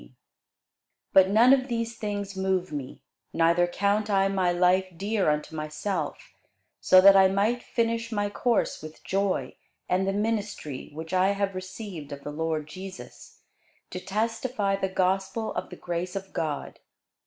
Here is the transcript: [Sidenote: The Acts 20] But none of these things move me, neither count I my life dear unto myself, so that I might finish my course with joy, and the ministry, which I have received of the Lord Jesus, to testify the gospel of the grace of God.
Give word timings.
[Sidenote: 0.01 0.17
The 0.17 0.23
Acts 0.23 1.13
20] 1.13 1.13
But 1.13 1.31
none 1.31 1.53
of 1.53 1.67
these 1.67 1.95
things 1.95 2.35
move 2.35 2.71
me, 2.71 3.03
neither 3.33 3.67
count 3.67 4.09
I 4.09 4.29
my 4.29 4.51
life 4.51 4.87
dear 4.97 5.29
unto 5.29 5.55
myself, 5.55 6.33
so 6.79 7.01
that 7.01 7.15
I 7.15 7.27
might 7.27 7.61
finish 7.61 8.11
my 8.11 8.27
course 8.27 8.81
with 8.81 9.03
joy, 9.03 9.55
and 9.87 10.07
the 10.07 10.13
ministry, 10.13 10.89
which 10.95 11.13
I 11.13 11.33
have 11.33 11.53
received 11.53 12.11
of 12.11 12.23
the 12.23 12.31
Lord 12.31 12.65
Jesus, 12.65 13.41
to 13.91 13.99
testify 13.99 14.75
the 14.75 14.89
gospel 14.89 15.53
of 15.53 15.69
the 15.69 15.75
grace 15.75 16.15
of 16.15 16.33
God. 16.33 16.79